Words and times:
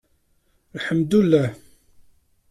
Lḥemdulleh! 0.77 1.51